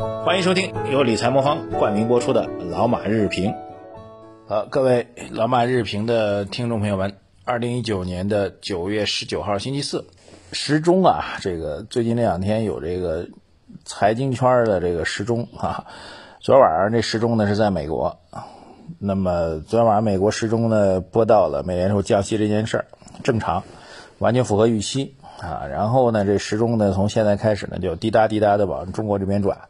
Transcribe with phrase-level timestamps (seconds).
[0.00, 3.50] 欢迎收听由理财魔方冠名播出的《老马日评》。
[4.48, 10.06] 好，各位老马日评的听众朋友们，二零一九年的九月十九号星期四，
[10.52, 13.28] 时钟啊，这个最近这两天有这个
[13.84, 15.84] 财经圈的这个时钟啊。
[16.40, 18.20] 昨晚上这时钟呢是在美国，
[18.98, 22.86] 那么昨天晚上美国时钟呢播到了美联储降息这件事儿，
[23.22, 23.64] 正常，
[24.18, 25.66] 完全符合预期啊。
[25.70, 29.68] 然后呢，这时钟呢从现在开始呢就滴答滴答的往中国这边转，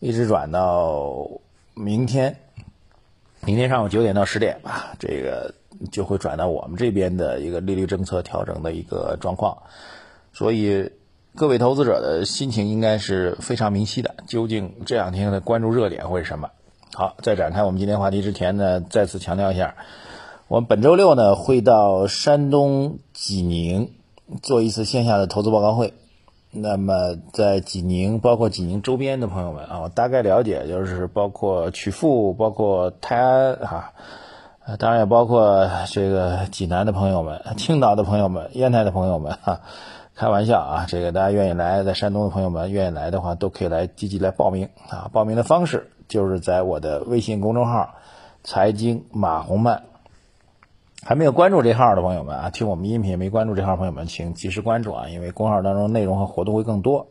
[0.00, 1.28] 一直转到
[1.74, 2.36] 明天。
[3.40, 5.54] 明天上午九点到十点吧，这个
[5.92, 9.62] 就会转到我们这边的一个利率政策调整的一个状况，
[10.32, 10.90] 所以
[11.36, 14.16] 各位投资者的心情应该是非常明晰的。
[14.26, 16.50] 究竟这两天的关注热点会是什么？
[16.94, 19.76] 好，在展开我们今天话题之前呢，再次强调一下，
[20.48, 23.92] 我们本周六呢会到山东济宁
[24.42, 25.94] 做一次线下的投资报告会。
[26.50, 33.92] 那么在济宁，包括济宁周边的朋友们啊，我大概了解就是包括曲阜，包括泰安啊，
[34.78, 39.60] 当然也包括这个济南的朋友们、青岛的朋友们、烟台的朋友们哈。
[40.14, 45.08] 开玩笑啊，这个大家愿意来，在山东的朋友们愿意来的话，都可以来积极来报名啊。
[45.12, 47.94] 报名的方式就是在我的微信公众号
[48.42, 49.84] “财经马红漫”。
[51.08, 57.06] 还没有关注这号的朋友们啊，听我们音频没关注这号朋友们，请及时关注啊，因为公号当中内容和活动会更多。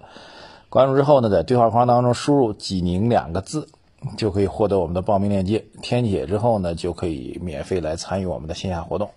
[0.69, 3.69] 关注之后呢，在对话框当中输入“济宁”两个字，
[4.15, 5.65] 就可以获得我们的报名链接。
[5.81, 9.09] 填写之后呢，就可以免费来参与我们的线下活动。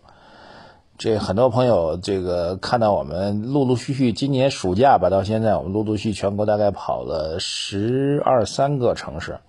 [0.96, 9.40] 这很多朋友这个看到我们陆陆续续今年暑假吧，到现在我们陆陆续全国大概跑了十二三个城市。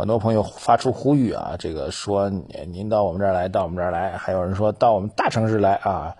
[0.00, 6.16] 很多朋友发出呼吁啊，这个说您到我们这儿来，到我们这儿来，还有人说到我们大城市来啊。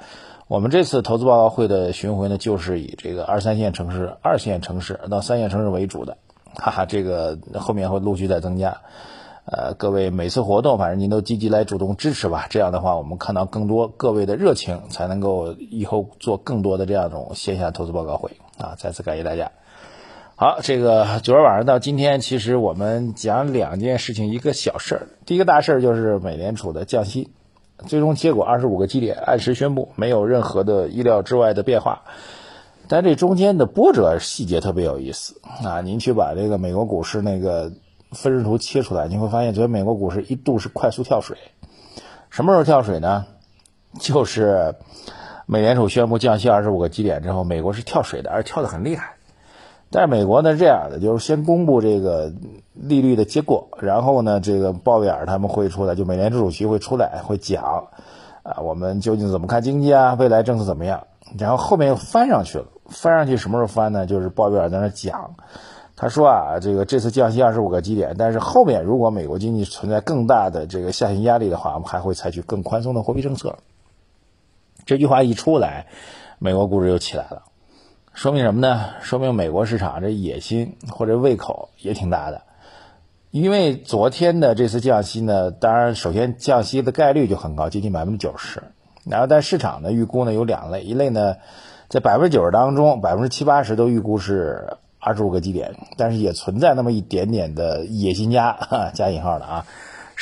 [0.48, 6.18] 我们这次投资报告会的巡回呢，就是以这个二三线城市、二线城市到三线城市为主的，
[6.56, 8.82] 哈哈，这个后面会陆续再增加。
[9.46, 18.74] 呃，各位每次活动，反正您都积极来主动支持吧，这样的话，我们看到更多各位的热情，才能够以后做更多的这样一种线下投资报告会啊。
[18.76, 19.50] 再次感谢大家。
[20.40, 25.08] 好，这个昨儿晚上到今天，其实我们讲两件事情，一个小事儿。
[25.26, 27.28] 第一个大事儿就是美联储的降息，
[27.86, 32.04] 最终结果二十五个基点按时宣布，没有任何的意料之外的变化。
[32.88, 35.82] 但这中间的波折细节特别有意思啊！
[35.82, 37.72] 您去把这个美国股市那个
[38.12, 41.36] 分时图切出来，你会发现昨天美国股市一度是快速跳水。
[42.30, 43.26] 什么时候跳水呢？
[43.98, 44.74] 就是
[45.44, 49.16] 美联储宣布降息二十五个基点之后，美国是跳水的，而跳得很厉害。
[49.92, 52.32] 但是美国呢是这样的，就是先公布这个
[52.74, 57.88] 利率的结果，然后呢，这个鲍威尔他们会出来，就美联储主席会出来会讲，
[58.44, 61.08] 啊，我们究竟怎么看经济啊，未来政策怎么样？
[61.38, 64.06] 然后后面又翻上去了，翻上去什么时候翻呢？
[64.06, 65.34] 就是鲍威尔在那讲，
[65.96, 73.56] 他说啊，这个这次降息二十五个基点，但是后面如果美国经济存在更大的这个下行压力的话，我们还会采取更宽松的货币政策。
[74.86, 75.86] 这句话一出来，
[76.38, 77.42] 美国股市就起来了。
[78.12, 78.86] 说明什么呢？
[79.02, 82.42] 说明美国市场这野心或者胃口也挺大的。
[83.30, 88.62] 因为昨天的这次降息呢，当然首先降息的概率就很高，接近百分之九十。
[89.04, 91.36] 然后但市场呢预估呢有两类，一类呢
[91.88, 99.66] 在百分之九十当中，百分之七八十都预估是二十五个基点，但是也存在那么一点点的野心家加引号的啊。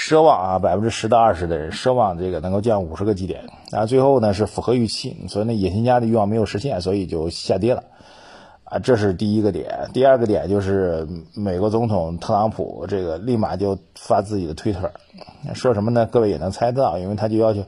[0.00, 3.42] 奢望啊，百分之十到二十的人奢望这个能够降五十个基点，
[3.72, 7.82] 啊最后呢是符合预期，所以那野心家的欲望没有实现，所以就下跌了，
[8.62, 9.90] 啊，这是第一个点。
[9.92, 11.04] 第二个点就是
[11.34, 14.88] 美国总统特朗普这个立马就发自己的推特，
[15.52, 16.06] 说什么呢？
[16.06, 17.64] 各位也能猜到，因为他就要求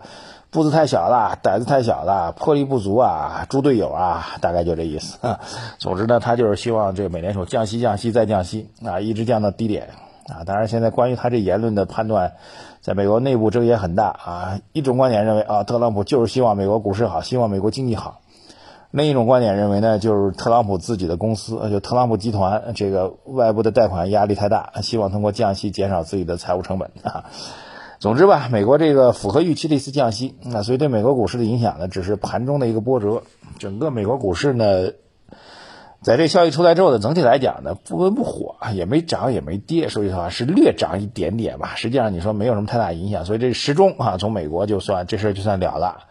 [0.50, 5.18] 步子太小了，胆子太小了，魄力不足啊，猪队友啊，大概就这意思。
[5.78, 9.88] 总之呢，他就是希望这个美联储降息、降息再降息啊，一直降到低点。
[10.30, 12.34] 啊，当然，现在关于他这言论的判断，
[12.80, 14.60] 在美国内部争议很大啊。
[14.72, 18.20] 一种观点认为啊，特朗普就是希望美国股市好，希望美国经济好；
[18.92, 27.24] 另一种观点认为呢，就是特朗普自己的公司，就特朗普集团这个外部的贷款压力太大，希望通过降息减少自己的财务成本啊。
[27.98, 33.22] 总之吧，美国这个符合预期的一次降息，那所以对美国股市的影响呢，只是盘中的一个波折。
[33.58, 34.92] 整个美国股市呢。
[36.02, 41.74] 在这消息出来之后呢，整体来讲呢，不温不火啊，也没涨也没跌，说句实话是略涨一点点吧。
[41.76, 46.04] 实际上你说没有什么太大影响，所以这时钟啊，从美国就算这事儿就算了了。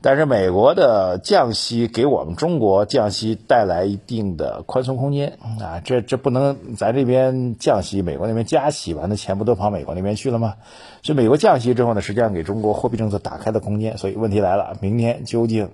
[0.00, 9.08] 但是美国的降息给我们中国降息带来一定的宽松空间啊，这这不能咱这边降息，美国那边加息完？
[9.08, 10.54] 那钱不都跑美国那边去了吗？
[11.02, 13.98] 所以美国降息之后呢，实际上给中国货币政策打开了空间。
[13.98, 15.70] 所以问题来了，明天究竟？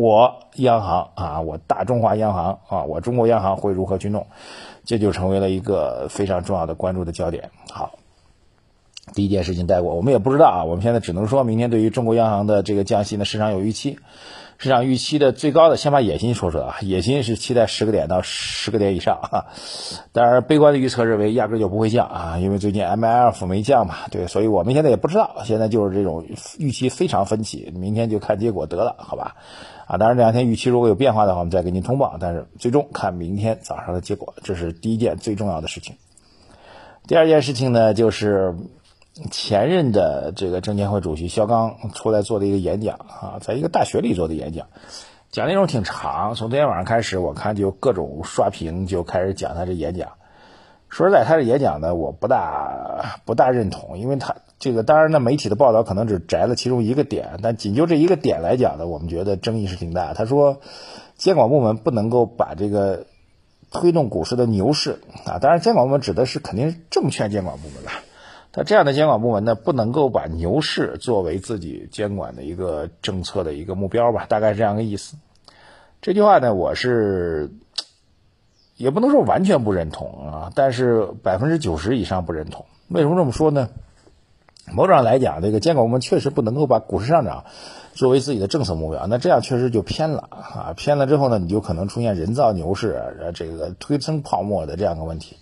[0.00, 4.26] 我央行啊，我大中华央行啊，我中国央行会如何去弄？
[4.86, 7.50] 这就成为了一个非常重要的关注的焦点。
[7.70, 7.90] 好，
[9.12, 13.98] 第一件事情带过，我们也不知道啊，我们现在只能说明天对于中国央行的这个降息呢，市场有预期。
[14.56, 19.46] 市场预期的最高的，先把野心说说啊，野心是期待十个点到十个点以上啊。
[20.12, 26.26] 当然，悲观的预测认为压根就不会降啊，因为最近 MLF 没降嘛，对，所以我们现在也不知道，现在就是这种
[26.58, 29.36] 预期非常分歧，明天就看结果得了，好吧？
[29.90, 32.16] 啊，当然这两天预期如果有变化的话，我们再给您通报。
[32.20, 35.96] 但是最终看明天早上的结果，这是第一件最重要的事情。
[37.06, 38.54] 第二件事情呢，就是。
[39.30, 44.68] 前任的这个证监会主席肖钢出来做的一个演讲啊，在一个大学里做的演讲，
[45.30, 46.34] 讲内容挺长。
[46.36, 50.12] 从昨天晚上开始，我看就各种刷屏，就开始讲他这演讲。
[50.88, 60.12] 说实在，他这演讲呢，我不大不大认同，因为他这个当然呢，媒体的报道可能只摘了其中一个点，但仅就这一个点来讲呢，我们觉得争议是挺大。
[60.12, 60.60] 他说，
[61.16, 63.06] 监管部门不能够把这个
[63.70, 67.90] 推动股市的牛市啊，当然监管部门指的是肯定是证券监管部门了。
[68.52, 74.26] 他这样的监管部门呢，不能够把牛市作为自己监管的一个政策的一个目标吧？
[74.28, 75.16] 大概是这样个意思。
[76.02, 77.50] 这句话呢，我是
[78.76, 82.66] 也不能说完全不认同啊，但是百分之九十以上不认同。
[82.88, 83.70] 为什么这么说呢？
[84.72, 87.44] 某种上来讲，这个监管部门确实不能够把股市上涨
[87.94, 90.74] 作为自己的政策目标，那这样确实就偏了啊！
[90.76, 95.36] 偏了之后呢，你就可能出现人造牛市、这个推升泡沫的这样的问题。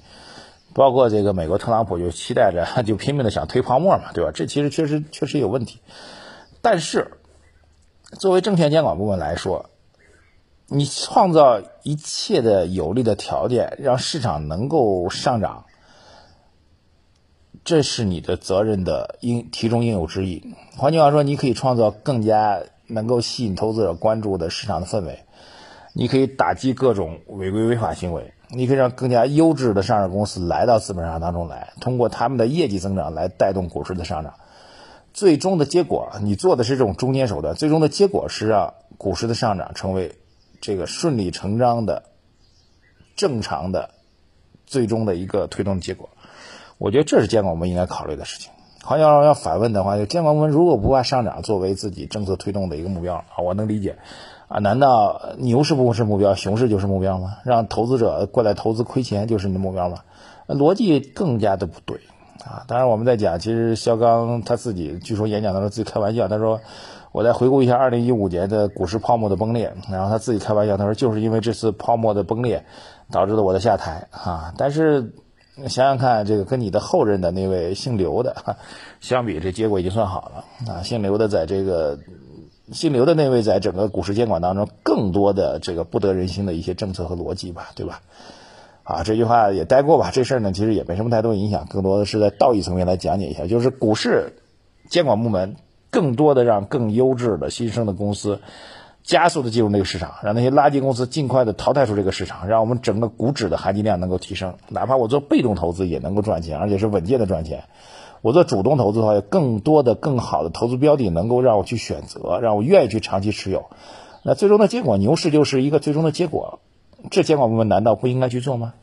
[0.74, 4.30] 包括这个美国特朗普就期待着，就拼命的想推泡沫嘛，对吧？
[4.32, 5.80] 这其实确实确实有问题。
[6.60, 7.12] 但是，
[8.18, 9.70] 作为证券监管部门来说，
[10.68, 15.64] 你创造一切的有利的条件，让市场能够上涨，
[17.64, 20.54] 这是你的责任的应题中应有之义。
[20.76, 25.24] 换句话说，你可以创造更加能够吸引投资者关注的市场的氛围，
[25.92, 28.32] 你可以打击各种违规违法行为。
[28.50, 34.36] 你可以让更加优质的上市公司来到资本市场当中来，通过他们的业绩增长来带动股市的上涨。
[35.12, 40.16] 最终的结果，你做的是这种中间手段，最终的结果是让股市的上涨成为
[40.62, 42.04] 这个顺理成章的、
[43.16, 43.90] 正常的、
[44.64, 46.08] 最终的一个推动结果。
[46.78, 48.50] 我觉得这是监管部门应该考虑的事情。
[48.82, 53.98] 好，要要反问的话，就监管部门如果不把上涨作为自己政策推动的一个目标啊，我能理解。
[54.48, 57.36] 啊，难道牛市不是目标，熊市就是目标吗？
[57.44, 59.98] 让投资者过来投资亏钱就是你的目标吗？
[60.46, 61.98] 逻辑更加的不对
[62.46, 62.64] 啊！
[62.66, 66.60] 当然，我们在讲，其实肖钢他自己据说演讲当中自己开玩笑，他说
[67.12, 72.64] ：“我再回顾一下二零一五年的股市泡沫的崩裂。”然后他自己开玩笑，他说：“就是因为这次泡沫的崩裂，
[73.10, 75.12] 导致了我的下台啊！”但是
[75.66, 78.56] 想想看，这个跟你的后任的那位姓刘的
[79.00, 80.82] 相比，这结果已经算好了啊！
[80.82, 81.98] 姓刘的在这个。
[82.70, 88.02] 姓刘的那位在整个股市监管当中，更多的这个不得人心的一些政策和逻辑吧，对吧？
[88.82, 90.10] 啊，这句话也带过吧。
[90.12, 94.34] 这事儿呢，其实也没什么太多影响，更多的是在道义层面来讲解一下，就是股市
[94.90, 95.56] 监管部门
[95.90, 98.38] 更多的让更优质的新生的公司
[99.08, 107.64] 加速的进入那个市场，让那些垃圾公司尽快的淘汰出这个市场，让我们整个股指的含金量能够提升，哪怕我做被动投资也能够赚钱，而且是稳健的赚钱。
[108.20, 113.70] 我做主动投资的话，有更多的、更好的投资标的能够让我去选择，让我愿意去长期持有。
[114.24, 116.60] 那最终的结果，牛市就是一个最终的结果。
[117.10, 118.74] 这监管部门难道不应该去做吗？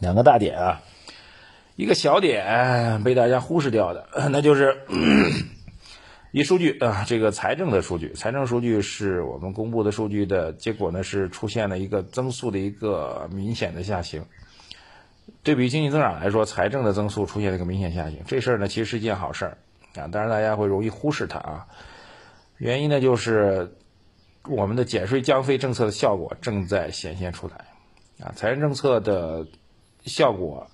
[0.00, 0.82] 两个大点啊，
[1.76, 4.78] 一个小点被大家忽视掉的，那就是
[6.36, 14.22] 一数据啊，这个财政的数据，财政数据是我们公布的数据的结果呢，是出现了一个增速的一个明显的下行。
[15.42, 19.56] 对比经济增长来说，财政的增速出现了一个明显下行，这事儿呢其实是一件好事儿
[19.94, 21.66] 啊，当然大家会容易忽视它啊。
[22.58, 23.74] 原因呢就是
[24.46, 27.64] 我们的减税降费政策的效果正在显现出来
[28.22, 29.46] 啊，财政政策的
[30.04, 30.66] 效果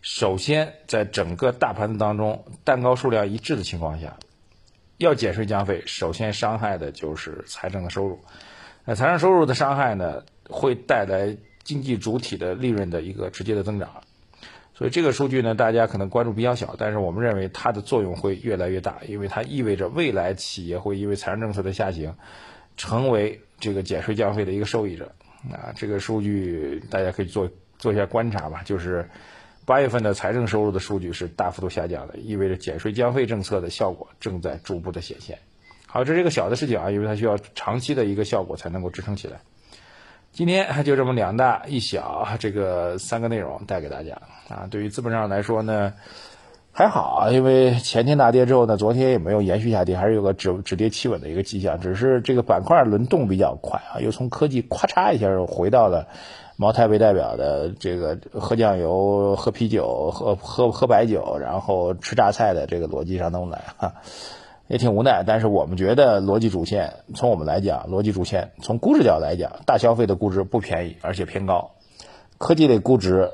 [0.00, 4.16] 首先在整个大盘子当中蛋糕数量一致的情况下，
[5.00, 8.20] 要减税降费，首先伤害的就是财政的收入，
[8.84, 11.36] 那财政收入的伤害呢会带来。
[11.62, 14.02] 经济主体的利润的一个直接的增长，
[14.74, 22.16] 所以这个数据呢，大家可能关注比较小，但是我们认为它的作用会越来越大，因为它意味着未来企业会因为财政政策的下行，
[22.78, 25.12] 成为这个减税降费的一个受益者。
[25.52, 29.08] 啊，这个数据大家可以做做一下观察吧，就是
[29.64, 35.38] 八月份的财政收入的数据是大幅度下降的，意味着减税降费政策的效果正在逐步的显现。
[35.86, 39.40] 好，这是一个小的事情啊，因为它需要长期的一个效果才能够支撑起来。
[40.32, 44.14] 今天就这么两大一小这个三个内容带给大家
[44.48, 44.68] 啊。
[44.70, 45.92] 对于资本上来说呢，
[46.72, 51.80] 还好啊，因为前天大跌之后呢，昨天也没有延续下跌，还是有个止止跌企稳的一个迹象。
[51.80, 56.06] 只是这个板块轮动比较快啊，又从科技咔嚓一下又回到了
[56.56, 63.94] 茅台为代表的这个喝酱油、喝啤酒、喝喝喝白酒，然后吃榨菜的这个逻辑上弄来哈，
[64.68, 65.24] 也挺无奈。
[65.26, 71.72] 但是我们觉得逻辑主线，从我们来讲，逻辑主线从估值角度来讲，大消费的估值不便宜，而且偏高；
[72.38, 73.32] 科技类估值。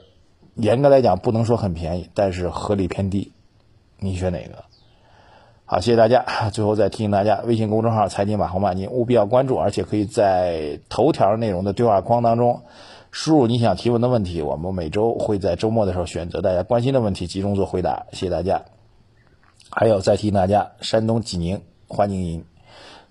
[0.56, 3.32] 严格来讲，不能说很便宜，但是合理偏低，
[3.98, 4.64] 你选哪个？
[5.64, 6.24] 好，谢谢大家。
[6.50, 12.62] 最后再提醒大家，微信公众号“财经马红马”，您务必要关注，而且可以在头条内容的对话框当中
[13.10, 18.06] 输入你想提问的问题，我们每周会在周末的时候选择大家关心的问题，集中做回答。
[18.12, 18.62] 谢谢大家。
[19.70, 22.44] 还有再提醒大家，山东济宁欢迎您，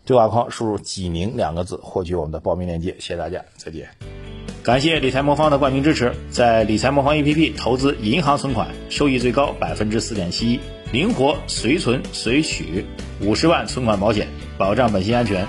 [0.06, 2.92] 对话框输入“济宁”两个字，获取我们的报名链接。
[2.94, 4.25] 谢谢大家，再见。
[4.66, 10.60] 感谢理财魔方的冠名支持，在理财魔方 APP 投资银行存款，收益最高百分之四点七一，
[10.92, 12.84] 灵活随存随取，
[13.22, 15.46] 五十万存款保险，保障本息安全，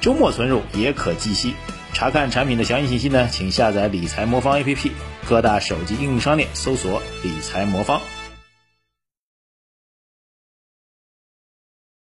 [0.00, 1.54] 周末存入也可计息。
[1.92, 4.92] 查看产品的详细信息呢，请下载理财魔方 APP，
[5.28, 8.00] 各大手机应用商店搜索理财魔方。